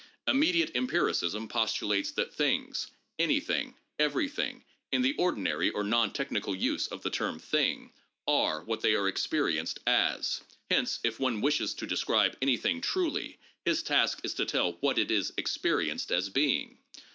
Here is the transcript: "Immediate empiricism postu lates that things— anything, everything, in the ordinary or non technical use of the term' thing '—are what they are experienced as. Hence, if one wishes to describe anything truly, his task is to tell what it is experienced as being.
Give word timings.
"Immediate 0.27 0.71
empiricism 0.73 1.47
postu 1.47 1.87
lates 1.87 2.11
that 2.15 2.33
things— 2.33 2.87
anything, 3.29 3.75
everything, 3.99 4.63
in 4.91 5.03
the 5.03 5.13
ordinary 5.17 5.69
or 5.69 5.83
non 5.83 6.11
technical 6.11 6.55
use 6.55 6.87
of 6.87 7.03
the 7.03 7.11
term' 7.11 7.37
thing 7.53 7.93
'—are 8.27 8.63
what 8.63 8.81
they 8.81 8.95
are 8.95 9.07
experienced 9.07 9.79
as. 9.85 10.41
Hence, 10.71 10.99
if 11.03 11.19
one 11.19 11.39
wishes 11.39 11.75
to 11.75 11.85
describe 11.85 12.35
anything 12.41 12.81
truly, 12.81 13.37
his 13.63 13.83
task 13.83 14.19
is 14.23 14.33
to 14.33 14.45
tell 14.47 14.71
what 14.79 14.97
it 14.97 15.11
is 15.11 15.33
experienced 15.37 16.11
as 16.11 16.29
being. 16.31 16.79